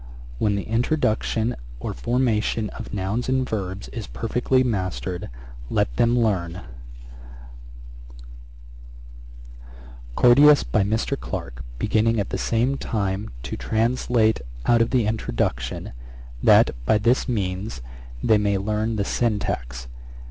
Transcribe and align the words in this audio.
'When 0.39 0.55
the 0.55 0.63
introduction, 0.63 1.55
or 1.79 1.93
formation 1.93 2.71
of 2.71 2.91
nouns 2.91 3.29
and 3.29 3.47
verbs, 3.47 3.87
is 3.89 4.07
perfectly 4.07 4.63
mastered, 4.63 5.29
let 5.69 5.95
them 5.97 6.17
learn: 6.17 6.61
'Corderius 10.15 10.63
by 10.63 10.81
Mr. 10.81 11.15
Clarke, 11.19 11.63
beginning 11.77 12.19
at 12.19 12.29
the 12.29 12.39
same 12.39 12.77
time 12.79 13.29
to 13.43 13.55
translate 13.55 14.41
out 14.65 14.81
of 14.81 14.89
the 14.89 15.05
introduction, 15.05 15.93
that 16.41 16.71
by 16.87 16.97
this 16.97 17.29
means 17.29 17.81
they 18.23 18.39
may 18.39 18.57
learn 18.57 18.95
the 18.95 19.05
syntax. 19.05 19.85